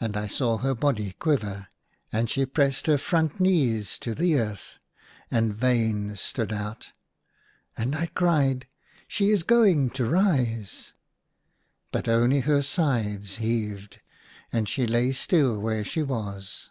And 0.00 0.16
I 0.16 0.26
saw 0.26 0.56
her 0.58 0.74
body 0.74 1.12
quiver; 1.20 1.68
and 2.12 2.28
she 2.28 2.44
pressed 2.44 2.88
her 2.88 2.98
front 2.98 3.38
knees 3.38 3.96
to 4.00 4.12
the 4.12 4.36
earth, 4.36 4.80
and 5.30 5.54
veins 5.54 6.20
stood 6.20 6.52
out; 6.52 6.90
and 7.76 7.94
I 7.94 8.06
cried," 8.06 8.66
She 9.06 9.30
is 9.30 9.44
going 9.44 9.90
to 9.90 10.06
rise!" 10.06 10.94
But 11.92 12.08
only 12.08 12.40
her 12.40 12.62
sides 12.62 13.36
heaved, 13.36 14.00
and 14.52 14.68
she 14.68 14.88
lay 14.88 15.12
still 15.12 15.60
where 15.60 15.84
she 15.84 16.02
was. 16.02 16.70